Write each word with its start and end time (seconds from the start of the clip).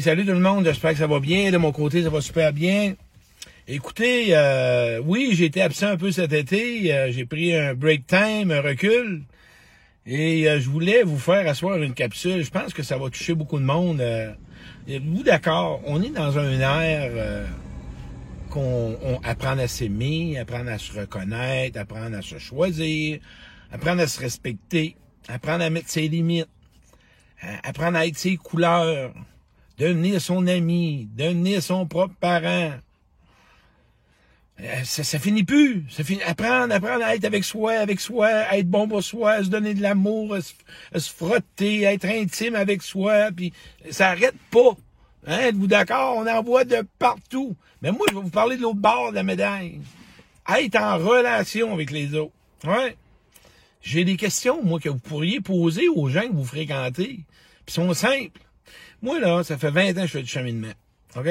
Salut 0.00 0.26
tout 0.26 0.32
le 0.32 0.40
monde, 0.40 0.64
j'espère 0.64 0.90
que 0.90 0.98
ça 0.98 1.06
va 1.06 1.20
bien. 1.20 1.52
De 1.52 1.56
mon 1.56 1.70
côté, 1.70 2.02
ça 2.02 2.10
va 2.10 2.20
super 2.20 2.52
bien. 2.52 2.94
Écoutez, 3.68 4.28
euh, 4.30 5.00
oui, 5.04 5.30
j'ai 5.34 5.44
été 5.44 5.62
absent 5.62 5.86
un 5.86 5.96
peu 5.96 6.10
cet 6.10 6.32
été. 6.32 6.92
Euh, 6.92 7.12
j'ai 7.12 7.24
pris 7.24 7.54
un 7.54 7.74
break 7.74 8.06
time, 8.06 8.50
un 8.50 8.60
recul. 8.60 9.22
Et 10.04 10.48
euh, 10.48 10.58
je 10.58 10.68
voulais 10.68 11.04
vous 11.04 11.18
faire 11.18 11.46
asseoir 11.48 11.80
une 11.80 11.94
capsule. 11.94 12.44
Je 12.44 12.50
pense 12.50 12.74
que 12.74 12.82
ça 12.82 12.98
va 12.98 13.08
toucher 13.08 13.34
beaucoup 13.34 13.58
de 13.58 13.64
monde. 13.64 14.02
vous 14.88 15.22
d'accord? 15.22 15.80
On 15.86 16.02
est 16.02 16.10
dans 16.10 16.38
un 16.38 16.58
air 16.58 17.46
qu'on 18.50 18.98
on 19.00 19.20
apprend 19.22 19.58
à 19.58 19.68
s'aimer, 19.68 20.38
apprendre 20.38 20.70
à 20.70 20.78
se 20.78 20.98
reconnaître, 20.98 21.78
apprendre 21.78 22.16
à 22.16 22.22
se 22.22 22.38
choisir, 22.38 23.20
apprendre 23.70 24.02
à 24.02 24.08
se 24.08 24.18
respecter, 24.18 24.96
apprendre 25.28 25.62
à 25.62 25.70
mettre 25.70 25.88
ses 25.88 26.08
limites, 26.08 26.48
apprendre 27.62 27.96
à 27.96 28.06
être 28.06 28.18
ses 28.18 28.36
couleurs 28.36 29.12
devenir 29.78 30.20
son 30.20 30.46
ami, 30.46 31.08
devenir 31.14 31.62
son 31.62 31.86
propre 31.86 32.14
parent. 32.20 32.72
Euh, 34.60 34.84
ça, 34.84 35.18
finit 35.18 35.42
plus. 35.42 35.84
Apprendre, 36.26 36.72
apprendre 36.72 37.04
à 37.04 37.16
être 37.16 37.24
avec 37.24 37.42
soi, 37.42 37.72
avec 37.72 38.00
soi, 38.00 38.28
à 38.28 38.56
être 38.56 38.68
bon 38.68 38.86
pour 38.86 39.02
soi, 39.02 39.32
à 39.32 39.44
se 39.44 39.48
donner 39.48 39.74
de 39.74 39.82
l'amour, 39.82 40.36
à, 40.36 41.00
se, 41.00 41.10
frotter, 41.10 41.86
à 41.86 41.92
être 41.92 42.04
intime 42.04 42.54
avec 42.54 42.82
soi, 42.82 43.30
puis 43.34 43.52
ça 43.90 44.10
arrête 44.10 44.36
pas. 44.50 44.76
Hein, 45.26 45.38
êtes-vous 45.40 45.66
d'accord? 45.66 46.16
On 46.18 46.26
en 46.26 46.42
voit 46.42 46.64
de 46.64 46.86
partout. 46.98 47.56
Mais 47.82 47.90
moi, 47.90 48.06
je 48.10 48.14
vais 48.14 48.20
vous 48.20 48.30
parler 48.30 48.56
de 48.56 48.62
l'autre 48.62 48.78
bord 48.78 49.10
de 49.10 49.16
la 49.16 49.22
médaille. 49.24 49.80
Être 50.48 50.76
en 50.76 50.98
relation 50.98 51.72
avec 51.72 51.90
les 51.90 52.14
autres. 52.14 52.32
Ouais. 52.64 52.96
J'ai 53.82 54.04
des 54.04 54.16
questions, 54.16 54.62
moi, 54.62 54.78
que 54.78 54.88
vous 54.88 54.98
pourriez 54.98 55.40
poser 55.40 55.88
aux 55.88 56.08
gens 56.08 56.28
que 56.28 56.32
vous 56.32 56.44
fréquentez. 56.44 57.20
Puis 57.66 57.74
sont 57.74 57.92
simples. 57.92 58.40
Moi, 59.02 59.20
là, 59.20 59.42
ça 59.44 59.58
fait 59.58 59.70
20 59.70 59.90
ans 59.90 60.02
que 60.02 60.06
je 60.06 60.12
fais 60.12 60.22
du 60.22 60.28
cheminement. 60.28 60.72
OK? 61.16 61.26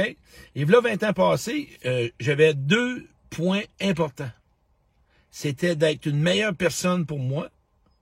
Et 0.56 0.66
là, 0.66 0.82
20 0.82 1.04
ans 1.04 1.14
passés, 1.14 1.70
euh, 1.86 2.10
j'avais 2.20 2.54
deux 2.54 3.08
points 3.30 3.64
importants. 3.82 4.32
C'était 5.32 5.76
d'être 5.76 6.06
une 6.06 6.20
meilleure 6.20 6.56
personne 6.56 7.06
pour 7.06 7.20
moi. 7.20 7.50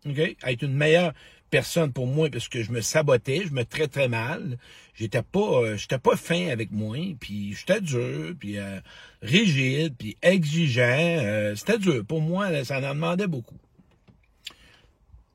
OK? 0.05 0.19
Être 0.19 0.61
une 0.63 0.73
meilleure 0.73 1.13
personne 1.49 1.91
pour 1.91 2.07
moi 2.07 2.29
parce 2.29 2.47
que 2.47 2.63
je 2.63 2.71
me 2.71 2.81
sabotais, 2.81 3.43
je 3.45 3.53
me 3.53 3.65
traitais 3.65 4.07
mal. 4.07 4.57
J'étais 4.93 5.21
pas 5.21 5.63
euh, 5.63 5.77
pas 6.03 6.15
fin 6.15 6.47
avec 6.47 6.71
moi, 6.71 6.97
puis 7.19 7.53
j'étais 7.53 7.81
dur, 7.81 8.33
puis 8.39 8.57
euh, 8.57 8.79
rigide, 9.21 9.95
puis 9.97 10.17
exigeant, 10.21 11.53
c'était 11.55 11.77
dur 11.77 12.05
pour 12.05 12.21
moi, 12.21 12.63
ça 12.63 12.77
en 12.77 12.93
demandait 12.93 13.27
beaucoup. 13.27 13.60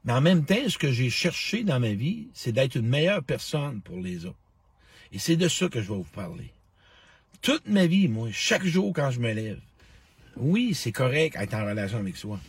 Mais 0.07 0.13
en 0.13 0.21
même 0.21 0.45
temps, 0.45 0.69
ce 0.69 0.79
que 0.79 0.93
j'ai 0.93 1.11
cherché 1.11 1.65
dans 1.65 1.81
ma 1.81 1.93
vie, 1.93 2.29
c'est 2.33 2.53
d'être 2.53 2.77
une 2.77 2.87
meilleure 2.87 3.25
personne 3.25 3.81
pour 3.81 3.99
les 3.99 4.25
autres. 4.25 4.37
Et 5.13 5.19
c'est 5.19 5.37
de 5.37 5.49
ça 5.49 5.69
que 5.69 5.83
je 5.83 5.89
vais 5.89 5.97
vous 5.97 6.05
parler. 6.05 6.53
Toute 7.43 7.69
ma 7.69 7.87
vie, 7.87 8.09
moi, 8.09 8.29
chaque 8.33 8.65
jour 8.65 8.93
quand 8.95 9.11
je 9.11 9.21
me 9.21 9.33
lève, 9.33 9.61
oui, 10.37 10.75
c'est 10.75 10.93
correct 10.93 11.37
d'être 11.37 11.55
en 11.55 11.65
relation 11.65 11.99
avec 11.99 12.17
soi. 12.17 12.41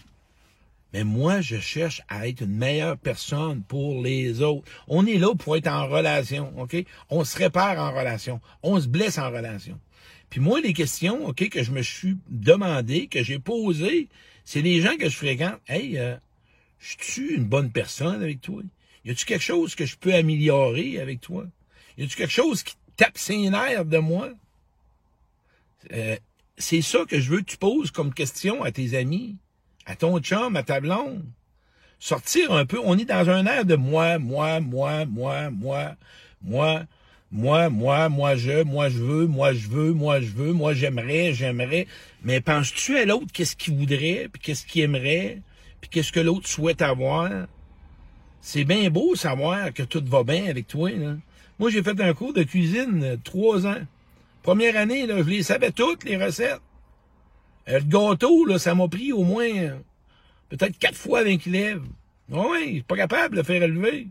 Mais 0.93 1.03
moi, 1.03 1.41
je 1.41 1.59
cherche 1.59 2.01
à 2.07 2.27
être 2.27 2.41
une 2.41 2.55
meilleure 2.55 2.97
personne 2.97 3.61
pour 3.63 4.01
les 4.01 4.41
autres. 4.41 4.71
On 4.87 5.05
est 5.05 5.17
là 5.17 5.33
pour 5.35 5.57
être 5.57 5.67
en 5.67 5.87
relation, 5.87 6.53
OK? 6.59 6.75
On 7.09 7.23
se 7.23 7.37
répare 7.37 7.77
en 7.79 7.91
relation. 7.97 8.39
On 8.63 8.79
se 8.79 8.87
blesse 8.87 9.17
en 9.17 9.29
relation. 9.29 9.79
Puis 10.29 10.39
moi, 10.39 10.61
les 10.61 10.73
questions, 10.73 11.25
OK, 11.25 11.49
que 11.49 11.63
je 11.63 11.71
me 11.71 11.81
suis 11.81 12.17
demandé, 12.29 13.07
que 13.07 13.23
j'ai 13.23 13.39
posées, 13.39 14.07
c'est 14.45 14.61
les 14.61 14.81
gens 14.81 14.95
que 14.97 15.09
je 15.09 15.15
fréquente. 15.15 15.59
Hey, 15.67 15.97
euh, 15.97 16.15
je 16.79 16.95
suis 16.99 17.35
une 17.35 17.45
bonne 17.45 17.71
personne 17.71 18.21
avec 18.21 18.41
toi? 18.41 18.61
Y 19.05 19.11
a-tu 19.11 19.25
quelque 19.25 19.43
chose 19.43 19.75
que 19.75 19.85
je 19.85 19.95
peux 19.95 20.13
améliorer 20.13 20.99
avec 20.99 21.21
toi? 21.21 21.45
Y 21.97 22.03
a-tu 22.03 22.15
quelque 22.15 22.33
chose 22.33 22.63
qui 22.63 22.75
tape 22.95 23.17
ses 23.17 23.49
nerfs 23.49 23.85
de 23.85 23.97
moi? 23.97 24.29
Euh, 25.93 26.17
c'est 26.57 26.81
ça 26.81 26.99
que 27.07 27.19
je 27.19 27.29
veux 27.29 27.39
que 27.39 27.51
tu 27.51 27.57
poses 27.57 27.91
comme 27.91 28.13
question 28.13 28.63
à 28.63 28.71
tes 28.71 28.97
amis, 28.97 29.37
à 29.85 29.95
ton 29.95 30.19
chum, 30.19 30.55
à 30.55 30.63
ta 30.63 30.79
blonde. 30.79 31.23
Sortir 31.99 32.51
un 32.51 32.65
peu, 32.65 32.79
on 32.83 32.97
est 32.97 33.05
dans 33.05 33.29
un 33.29 33.45
air 33.45 33.65
de 33.65 33.75
moi, 33.75 34.19
moi, 34.19 34.59
moi, 34.59 35.05
moi, 35.05 35.49
moi, 35.49 35.95
moi, 36.41 36.85
moi, 37.31 37.69
moi, 37.69 38.09
moi 38.09 38.35
je, 38.35 38.63
moi 38.63 38.89
je 38.89 38.99
veux, 38.99 39.25
moi 39.25 39.53
je 39.53 39.67
veux, 39.67 39.93
moi 39.93 40.21
je 40.21 40.27
veux, 40.27 40.53
moi 40.53 40.73
j'aimerais, 40.73 41.33
j'aimerais. 41.33 41.87
Mais 42.23 42.41
penses-tu 42.41 42.97
à 42.97 43.05
l'autre 43.05 43.31
qu'est-ce 43.33 43.55
qu'il 43.55 43.75
voudrait, 43.75 44.29
puis 44.31 44.41
qu'est-ce 44.41 44.65
qu'il 44.65 44.81
aimerait? 44.81 45.41
Qu'est-ce 45.89 46.11
que 46.11 46.19
l'autre 46.19 46.47
souhaite 46.47 46.81
avoir? 46.81 47.29
C'est 48.41 48.63
bien 48.63 48.89
beau 48.89 49.15
savoir 49.15 49.73
que 49.73 49.83
tout 49.83 50.03
va 50.05 50.23
bien 50.23 50.45
avec 50.49 50.67
toi. 50.67 50.91
Moi, 51.59 51.69
j'ai 51.71 51.83
fait 51.83 51.99
un 51.99 52.13
cours 52.13 52.33
de 52.33 52.43
cuisine 52.43 53.03
euh, 53.03 53.17
trois 53.23 53.65
ans. 53.65 53.81
Première 54.43 54.77
année, 54.77 55.07
je 55.07 55.13
les 55.23 55.43
savais 55.43 55.71
toutes, 55.71 56.03
les 56.03 56.15
recettes. 56.15 56.61
Euh, 57.67 57.79
le 57.79 57.85
gâteau, 57.85 58.57
ça 58.57 58.75
m'a 58.75 58.87
pris 58.87 59.11
au 59.11 59.23
moins 59.23 59.49
euh, 59.49 59.77
peut-être 60.49 60.77
quatre 60.77 60.95
fois 60.95 61.19
avec 61.19 61.45
lèvres. 61.45 61.87
Ah 62.31 62.43
oui, 62.51 62.73
suis 62.73 62.83
pas 62.83 62.95
capable 62.95 63.35
de 63.35 63.41
le 63.41 63.43
faire 63.43 63.63
élever. 63.63 64.07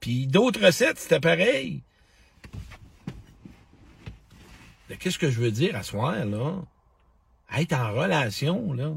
Puis 0.00 0.26
d'autres 0.26 0.64
recettes, 0.64 0.98
c'était 0.98 1.20
pareil. 1.20 1.82
Qu'est-ce 4.98 5.18
que 5.18 5.30
je 5.30 5.40
veux 5.40 5.52
dire 5.52 5.76
à 5.76 5.82
soir, 5.82 6.24
là? 6.24 6.62
Être 7.56 7.74
en 7.74 7.92
relation, 7.92 8.72
là. 8.72 8.92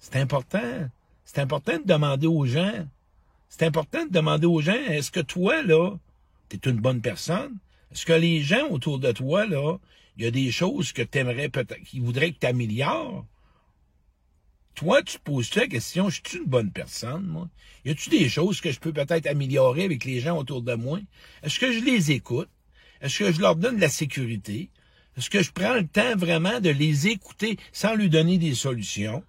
C'est 0.00 0.16
important. 0.16 0.88
C'est 1.24 1.38
important 1.38 1.78
de 1.78 1.86
demander 1.86 2.26
aux 2.26 2.46
gens. 2.46 2.88
C'est 3.48 3.64
important 3.64 4.04
de 4.04 4.10
demander 4.10 4.46
aux 4.46 4.60
gens, 4.60 4.72
est-ce 4.88 5.10
que 5.10 5.20
toi, 5.20 5.62
là, 5.62 5.96
tu 6.48 6.56
es 6.56 6.70
une 6.70 6.80
bonne 6.80 7.00
personne? 7.00 7.56
Est-ce 7.92 8.06
que 8.06 8.12
les 8.12 8.40
gens 8.40 8.68
autour 8.70 8.98
de 8.98 9.12
toi, 9.12 9.46
là, 9.46 9.76
il 10.16 10.24
y 10.24 10.26
a 10.26 10.30
des 10.30 10.50
choses 10.50 10.92
que 10.92 11.02
tu 11.02 11.18
aimerais 11.18 11.48
peut-être, 11.48 11.82
qui 11.82 12.00
voudraient 12.00 12.32
que 12.32 12.38
tu 12.40 12.46
améliores? 12.46 13.26
Toi, 14.74 15.02
tu 15.02 15.18
te 15.18 15.22
poses 15.22 15.54
la 15.56 15.66
question, 15.66 16.08
je 16.08 16.20
suis 16.24 16.38
une 16.38 16.46
bonne 16.46 16.70
personne, 16.70 17.26
moi? 17.26 17.48
Y 17.84 17.90
a-tu 17.90 18.08
des 18.08 18.28
choses 18.28 18.60
que 18.60 18.70
je 18.70 18.78
peux 18.78 18.92
peut-être 18.92 19.26
améliorer 19.26 19.84
avec 19.84 20.04
les 20.04 20.20
gens 20.20 20.38
autour 20.38 20.62
de 20.62 20.74
moi? 20.74 21.00
Est-ce 21.42 21.58
que 21.58 21.72
je 21.72 21.80
les 21.80 22.12
écoute? 22.12 22.48
Est-ce 23.00 23.18
que 23.18 23.32
je 23.32 23.40
leur 23.40 23.56
donne 23.56 23.76
de 23.76 23.80
la 23.80 23.88
sécurité? 23.88 24.70
Est-ce 25.16 25.28
que 25.28 25.42
je 25.42 25.50
prends 25.50 25.74
le 25.74 25.86
temps 25.86 26.16
vraiment 26.16 26.60
de 26.60 26.70
les 26.70 27.08
écouter 27.08 27.58
sans 27.72 27.94
lui 27.94 28.08
donner 28.08 28.38
des 28.38 28.54
solutions? 28.54 29.24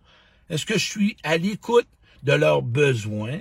Est-ce 0.52 0.66
que 0.66 0.78
je 0.78 0.86
suis 0.86 1.18
à 1.24 1.38
l'écoute 1.38 1.88
de 2.24 2.34
leurs 2.34 2.62
besoins? 2.62 3.40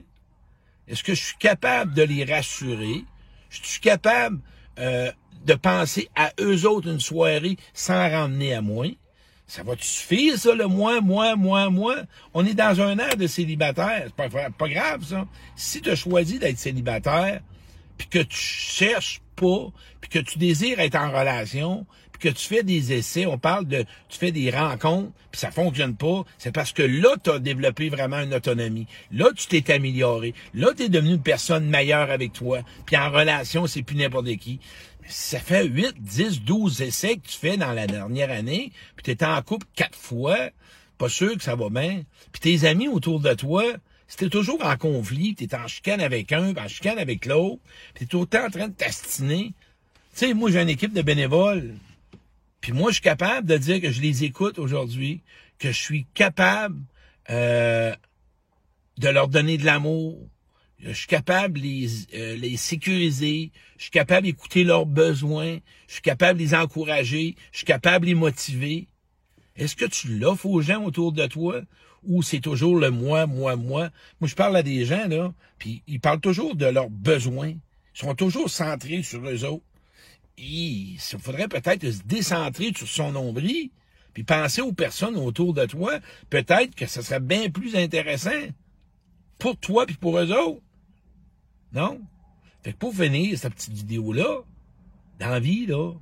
Est-ce 0.87 1.03
que 1.03 1.13
je 1.13 1.23
suis 1.23 1.37
capable 1.37 1.93
de 1.93 2.03
les 2.03 2.25
rassurer? 2.25 3.05
Je 3.51 3.61
suis 3.65 3.81
capable 3.81 4.39
euh, 4.79 5.11
de 5.45 5.55
penser 5.55 6.09
à 6.15 6.33
eux 6.41 6.67
autres 6.67 6.89
une 6.89 7.01
soirée 7.01 7.57
sans 7.75 8.09
ramener 8.09 8.55
à 8.55 8.63
moi? 8.63 8.87
Ça 9.49 9.65
va 9.65 9.75
te 9.75 9.85
suffire, 9.85 10.39
ça, 10.39 10.55
le 10.55 10.69
moi, 10.69 11.01
moi, 11.01 11.35
moi, 11.35 11.69
moi? 11.69 11.97
On 12.33 12.47
est 12.47 12.55
dans 12.55 12.81
un 12.81 12.97
air 12.99 13.17
de 13.17 13.27
célibataire. 13.27 14.05
C'est 14.07 14.31
pas, 14.31 14.51
pas 14.51 14.69
grave, 14.69 15.05
ça. 15.05 15.27
Si 15.57 15.81
tu 15.81 15.91
as 15.91 15.97
choisi 15.97 16.39
d'être 16.39 16.59
célibataire, 16.59 17.41
puis 17.99 18.07
que 18.07 18.21
tu 18.21 18.39
cherches 18.39 19.21
pas, 19.35 19.73
puis 20.01 20.11
que 20.11 20.21
tu 20.21 20.39
désires 20.39 20.79
être 20.79 20.95
en 20.95 21.11
relation, 21.11 21.87
que 22.21 22.29
tu 22.29 22.47
fais 22.47 22.63
des 22.63 22.93
essais, 22.93 23.27
on 23.27 23.39
parle 23.39 23.67
de, 23.67 23.85
tu 24.09 24.19
fais 24.19 24.31
des 24.31 24.51
rencontres, 24.51 25.11
puis 25.33 25.41
ça 25.41 25.51
fonctionne 25.51 25.97
pas, 25.97 26.25
c'est 26.39 26.53
parce 26.53 26.73
que 26.73 26.83
là, 26.83 27.17
tu 27.23 27.31
as 27.31 27.39
développé 27.39 27.89
vraiment 27.89 28.21
une 28.21 28.35
autonomie. 28.35 28.87
Là, 29.11 29.31
tu 29.37 29.47
t'es 29.47 29.73
amélioré. 29.73 30.35
Là, 30.55 30.69
tu 30.77 30.85
es 30.85 30.89
devenu 30.89 31.15
une 31.15 31.23
personne 31.23 31.69
meilleure 31.69 32.11
avec 32.11 32.33
toi. 32.33 32.61
Puis 32.87 32.97
en 32.97 33.11
relation, 33.11 33.67
c'est 33.67 33.83
plus 33.83 33.97
n'importe 33.97 34.37
qui. 34.37 34.61
Ça 35.09 35.41
fait 35.41 35.67
8, 35.67 35.95
10, 36.01 36.43
12 36.43 36.83
essais 36.83 37.17
que 37.17 37.27
tu 37.27 37.37
fais 37.37 37.57
dans 37.57 37.73
la 37.73 37.87
dernière 37.87 38.31
année, 38.31 38.71
puis 38.97 39.17
tu 39.17 39.25
en 39.25 39.43
couple 39.43 39.67
quatre 39.75 39.99
fois, 39.99 40.51
pas 40.99 41.09
sûr 41.09 41.37
que 41.37 41.43
ça 41.43 41.57
va 41.57 41.69
bien. 41.71 42.03
Puis 42.33 42.41
tes 42.41 42.67
amis 42.67 42.87
autour 42.87 43.19
de 43.19 43.33
toi, 43.35 43.65
c'était 44.07 44.29
toujours 44.29 44.65
en 44.65 44.77
conflit, 44.77 45.35
tu 45.35 45.45
es 45.45 45.55
en 45.55 45.67
chicane 45.67 46.01
avec 46.01 46.33
un, 46.33 46.55
en 46.57 46.69
chicane 46.69 46.99
avec 46.99 47.27
l'autre, 47.27 47.63
puis 47.95 48.07
tu 48.07 48.17
es 48.17 48.21
autant 48.21 48.47
en 48.47 48.51
train 48.51 48.69
de 48.69 48.75
t'astiner. 48.75 49.55
Tu 50.15 50.27
sais, 50.27 50.35
moi, 50.35 50.51
j'ai 50.51 50.61
une 50.61 50.69
équipe 50.69 50.93
de 50.93 51.03
bénévoles. 51.03 51.75
Puis 52.61 52.73
moi, 52.73 52.91
je 52.91 52.95
suis 52.95 53.03
capable 53.03 53.47
de 53.47 53.57
dire 53.57 53.81
que 53.81 53.91
je 53.91 54.01
les 54.01 54.25
écoute 54.25 54.59
aujourd'hui, 54.59 55.23
que 55.59 55.73
je 55.73 55.81
suis 55.81 56.07
capable 56.15 56.81
euh, 57.31 57.95
de 58.99 59.09
leur 59.09 59.29
donner 59.29 59.57
de 59.57 59.65
l'amour. 59.65 60.19
Je 60.79 60.93
suis 60.93 61.07
capable 61.07 61.59
de 61.59 61.63
les, 61.63 61.89
euh, 62.15 62.37
les 62.37 62.57
sécuriser. 62.57 63.53
Je 63.77 63.85
suis 63.85 63.91
capable 63.91 64.27
d'écouter 64.27 64.65
leurs 64.65 64.87
besoins. 64.87 65.59
Je 65.89 65.95
suis 65.95 66.03
capable 66.03 66.39
de 66.39 66.45
les 66.45 66.55
encourager. 66.55 67.35
Je 67.53 67.59
suis 67.59 67.67
capable 67.67 68.07
de 68.07 68.11
les 68.11 68.15
motiver. 68.15 68.89
Est-ce 69.57 69.77
que 69.77 69.85
tu 69.85 70.19
l'offres 70.19 70.47
aux 70.47 70.63
gens 70.63 70.85
autour 70.85 71.13
de 71.13 71.27
toi 71.27 71.61
ou 72.03 72.23
c'est 72.23 72.41
toujours 72.41 72.77
le 72.77 72.91
moi, 72.91 73.27
moi, 73.27 73.57
moi? 73.57 73.91
Moi, 74.21 74.29
je 74.29 74.35
parle 74.35 74.57
à 74.57 74.63
des 74.63 74.87
gens, 74.87 75.07
là, 75.07 75.35
puis 75.59 75.83
ils 75.87 76.01
parlent 76.01 76.21
toujours 76.21 76.57
de 76.57 76.65
leurs 76.65 76.89
besoins. 76.89 77.51
Ils 77.51 77.99
sont 77.99 78.15
toujours 78.15 78.49
centrés 78.49 79.03
sur 79.03 79.27
eux 79.29 79.45
autres 79.45 79.65
il 80.43 80.99
faudrait 80.99 81.49
peut-être 81.49 81.91
se 81.91 82.03
décentrer 82.03 82.73
sur 82.75 82.89
son 82.89 83.13
nombril, 83.13 83.71
puis 84.13 84.25
penser 84.25 84.61
aux 84.61 84.73
personnes 84.73 85.17
autour 85.17 85.55
de 85.55 85.67
toi. 85.67 85.99
Peut-être 86.31 86.75
que 86.75 86.87
ce 86.87 87.03
serait 87.03 87.21
bien 87.21 87.51
plus 87.51 87.77
intéressant 87.77 88.31
pour 89.39 89.57
toi 89.57 89.87
puis 89.87 89.97
pour 89.97 90.19
eux 90.19 90.33
autres. 90.33 90.63
Non? 91.73 92.01
Fait 92.63 92.73
que 92.73 92.79
pour 92.79 92.95
finir 92.95 93.39
cette 93.39 93.55
petite 93.55 93.73
vidéo-là, 93.73 94.43
dans 95.19 95.29
la 95.29 95.41
vie, 95.41 95.67
là, 95.67 95.93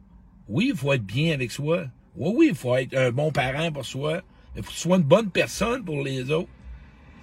oui, 0.48 0.70
il 0.72 0.76
faut 0.76 0.92
être 0.92 1.04
bien 1.04 1.34
avec 1.34 1.50
soi. 1.50 1.86
Oui, 2.16 2.32
oui, 2.34 2.46
il 2.50 2.54
faut 2.54 2.74
être 2.76 2.96
un 2.96 3.10
bon 3.10 3.30
parent 3.30 3.70
pour 3.70 3.84
soi. 3.84 4.22
Il 4.56 4.62
faut 4.62 4.70
que 4.70 4.74
tu 4.74 4.80
sois 4.80 4.96
une 4.96 5.02
bonne 5.02 5.30
personne 5.30 5.84
pour 5.84 6.02
les 6.02 6.30
autres. 6.30 6.48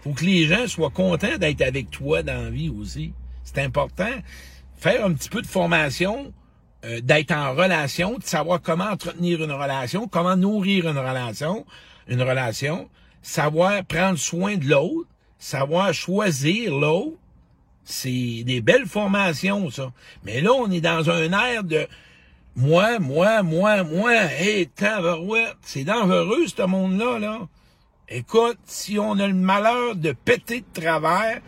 faut 0.02 0.14
que 0.14 0.24
les 0.24 0.46
gens 0.46 0.68
soient 0.68 0.92
contents 0.92 1.38
d'être 1.38 1.62
avec 1.62 1.90
toi 1.90 2.22
dans 2.24 2.44
la 2.44 2.50
vie 2.50 2.70
aussi. 2.70 3.14
C'est 3.44 3.60
important. 3.60 4.12
Faire 4.78 5.06
un 5.06 5.14
petit 5.14 5.30
peu 5.30 5.42
de 5.42 5.48
formation, 5.48 6.34
euh, 6.86 7.02
d'être 7.02 7.32
en 7.32 7.54
relation, 7.54 8.18
de 8.18 8.24
savoir 8.24 8.62
comment 8.62 8.86
entretenir 8.86 9.44
une 9.44 9.52
relation, 9.52 10.08
comment 10.08 10.36
nourrir 10.36 10.88
une 10.88 10.98
relation, 10.98 11.66
une 12.08 12.22
relation, 12.22 12.90
savoir 13.22 13.84
prendre 13.86 14.20
soin 14.20 14.56
de 14.56 14.66
l'autre, 14.66 15.10
savoir 15.40 15.94
choisir 15.94 16.76
l'autre. 16.76 17.18
C'est 17.84 18.44
des 18.46 18.62
belles 18.62 18.86
formations, 18.86 19.70
ça. 19.72 19.92
Mais 20.24 20.42
là, 20.42 20.52
on 20.54 20.70
est 20.70 20.82
dans 20.82 21.10
un 21.10 21.32
air 21.34 21.64
de 21.64 21.88
moi, 22.56 23.00
moi, 23.00 23.44
moi, 23.44 23.84
moi, 23.84 24.14
hé, 24.40 24.70
tabarouette, 24.76 25.58
c'est 25.62 25.84
dangereux, 25.84 26.46
ce 26.48 26.62
monde-là, 26.64 27.20
là. 27.20 27.40
Écoute, 28.08 28.60
si 28.66 29.00
on 29.00 29.18
a 29.20 29.28
le 29.28 29.34
malheur 29.34 29.96
de 29.96 30.12
péter 30.12 30.62
de 30.62 30.82
travers, 30.82 31.42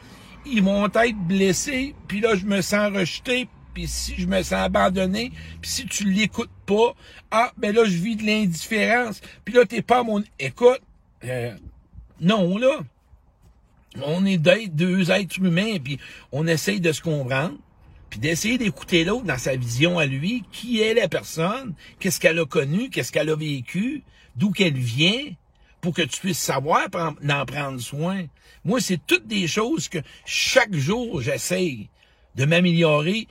ils 0.45 0.63
vont 0.63 0.87
être 0.87 1.17
blessés, 1.27 1.93
puis 2.07 2.21
là, 2.21 2.35
je 2.35 2.45
me 2.45 2.61
sens 2.61 2.91
rejeté, 2.91 3.47
puis 3.77 3.87
si 3.87 4.15
je 4.17 4.25
me 4.25 4.41
sens 4.41 4.53
abandonné, 4.53 5.31
puis 5.61 5.69
si 5.69 5.85
tu 5.85 6.11
l'écoutes 6.11 6.49
pas, 6.65 6.95
ah, 7.29 7.51
ben 7.57 7.75
là, 7.75 7.85
je 7.85 7.95
vis 7.95 8.15
de 8.15 8.25
l'indifférence, 8.25 9.21
puis 9.45 9.53
là, 9.53 9.65
t'es 9.65 9.83
pas 9.83 10.01
mon... 10.01 10.23
Écoute, 10.39 10.81
euh, 11.25 11.55
non, 12.19 12.57
là. 12.57 12.79
On 14.01 14.25
est 14.25 14.39
deux 14.39 15.11
êtres 15.11 15.37
humains, 15.37 15.77
puis 15.77 15.99
on 16.31 16.47
essaye 16.47 16.81
de 16.81 16.91
se 16.91 17.03
comprendre 17.03 17.55
puis 18.09 18.19
d'essayer 18.19 18.57
d'écouter 18.57 19.03
l'autre 19.03 19.25
dans 19.25 19.37
sa 19.37 19.55
vision 19.55 19.99
à 19.99 20.07
lui, 20.07 20.43
qui 20.51 20.81
est 20.81 20.95
la 20.95 21.07
personne, 21.07 21.75
qu'est-ce 21.99 22.19
qu'elle 22.19 22.39
a 22.39 22.45
connu, 22.45 22.89
qu'est-ce 22.89 23.11
qu'elle 23.11 23.29
a 23.29 23.35
vécu, 23.35 24.01
d'où 24.35 24.49
qu'elle 24.49 24.77
vient, 24.77 25.25
pour 25.81 25.93
que 25.93 26.01
tu 26.01 26.19
puisses 26.21 26.39
savoir 26.39 26.87
d'en 27.21 27.45
prendre 27.45 27.79
soin. 27.79 28.25
Moi, 28.65 28.81
c'est 28.81 29.05
toutes 29.05 29.27
des 29.27 29.45
choses 29.47 29.87
que 29.87 29.99
chaque 30.25 30.73
jour 30.73 31.21
j'essaye 31.21 31.89
de 32.37 32.45
m'améliorer 32.45 33.27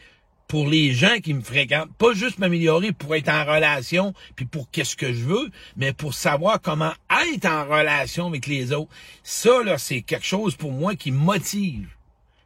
pour 0.48 0.68
les 0.68 0.92
gens 0.92 1.18
qui 1.22 1.34
me 1.34 1.42
fréquentent. 1.42 1.92
Pas 1.94 2.12
juste 2.12 2.38
m'améliorer 2.38 2.92
pour 2.92 3.14
être 3.14 3.28
en 3.28 3.44
relation, 3.44 4.14
puis 4.36 4.46
pour 4.46 4.70
qu'est-ce 4.70 4.96
que 4.96 5.12
je 5.12 5.24
veux, 5.24 5.50
mais 5.76 5.92
pour 5.92 6.14
savoir 6.14 6.60
comment 6.60 6.92
être 7.32 7.46
en 7.46 7.64
relation 7.64 8.28
avec 8.28 8.46
les 8.46 8.72
autres. 8.72 8.90
Ça, 9.22 9.62
là, 9.64 9.78
c'est 9.78 10.02
quelque 10.02 10.26
chose 10.26 10.56
pour 10.56 10.72
moi 10.72 10.94
qui 10.94 11.10
motive. 11.10 11.88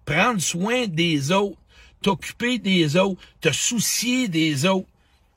Prendre 0.04 0.40
soin 0.40 0.86
des 0.86 1.30
autres 1.30 1.58
t'occuper 2.02 2.58
des 2.58 2.96
autres, 2.96 3.20
te 3.40 3.52
soucier 3.52 4.28
des 4.28 4.66
autres. 4.66 4.88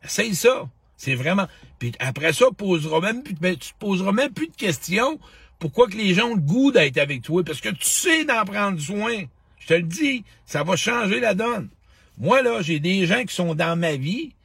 Essaye 0.04 0.36
ça. 0.36 0.69
C'est 0.98 1.16
vraiment. 1.16 1.48
Puis 1.80 1.94
après 2.00 2.33
ça, 2.33 2.45
posera 2.56 3.01
même 3.01 3.24
plus, 3.24 3.36
ben, 3.36 3.56
tu 3.56 3.74
te 3.74 3.77
poseras 3.80 4.12
même 4.12 4.31
plus 4.31 4.48
de 4.48 4.56
questions. 4.56 5.19
Pourquoi 5.59 5.88
que 5.88 5.98
les 5.98 6.13
gens 6.13 6.30
ont 6.30 6.36
le 6.36 6.42
goût 6.42 6.71
d'être 6.71 6.98
avec 6.98 7.21
toi? 7.21 7.44
Parce 7.44 7.62
que 7.62 7.69
tu 7.69 7.86
sais 7.86 8.25
d'en 8.25 8.44
prendre 8.45 8.80
soin. 8.80 9.24
Je 9.59 9.68
te 9.68 9.74
le 9.74 9.83
dis, 9.83 10.24
ça 10.45 10.63
va 10.63 10.75
changer 10.75 11.19
la 11.19 11.33
donne. 11.33 11.69
Moi, 12.18 12.42
là, 12.42 12.62
j'ai 12.62 12.80
des 12.80 13.06
gens 13.06 13.24
qui 13.24 13.33
sont 13.33 13.56
dans 13.56 13.77
ma 13.77 13.95
vie 13.95 14.36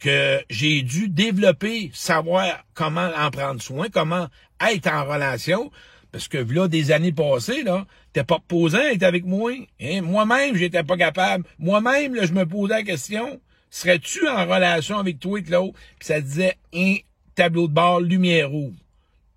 que 0.00 0.40
j'ai 0.48 0.82
dû 0.82 1.08
développer, 1.08 1.90
savoir 1.92 2.64
comment 2.74 3.10
en 3.16 3.30
prendre 3.30 3.62
soin, 3.62 3.88
comment 3.90 4.28
être 4.60 4.88
en 4.88 5.04
relation. 5.04 5.70
Parce 6.10 6.26
que 6.26 6.38
là, 6.38 6.66
des 6.66 6.90
années 6.90 7.12
passées, 7.12 7.62
là, 7.62 7.86
t'es 8.12 8.24
pas 8.24 8.40
posant 8.46 8.78
à 8.78 8.92
être 8.92 9.02
avec 9.02 9.24
moi. 9.24 9.52
Hein? 9.80 10.02
Moi-même, 10.02 10.56
j'étais 10.56 10.82
pas 10.82 10.96
capable. 10.96 11.44
Moi-même, 11.58 12.14
là, 12.14 12.26
je 12.26 12.32
me 12.32 12.46
posais 12.46 12.74
la 12.74 12.82
question, 12.82 13.40
serais-tu 13.70 14.26
en 14.26 14.46
relation 14.46 14.98
avec 14.98 15.20
toi 15.20 15.38
et 15.38 15.42
l'autre? 15.42 15.78
Puis 15.98 16.08
ça 16.08 16.20
disait 16.20 16.56
un 16.74 16.96
tableau 17.34 17.68
de 17.68 17.72
bord, 17.72 18.00
lumière 18.00 18.50
rouge. 18.50 18.74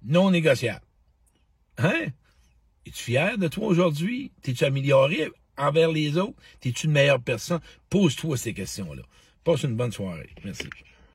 Non 0.03 0.31
négociable. 0.31 0.81
Hein? 1.77 2.07
Es-tu 2.85 3.03
fier 3.03 3.37
de 3.37 3.47
toi 3.47 3.67
aujourd'hui? 3.67 4.31
T'es-tu 4.41 4.65
amélioré? 4.65 5.29
Envers 5.57 5.91
les 5.91 6.17
autres? 6.17 6.37
T'es-tu 6.59 6.87
une 6.87 6.93
meilleure 6.93 7.21
personne? 7.21 7.59
Pose-toi 7.89 8.37
ces 8.37 8.53
questions-là. 8.53 9.03
Passe 9.43 9.63
une 9.63 9.75
bonne 9.75 9.91
soirée. 9.91 10.29
Merci. 10.43 10.69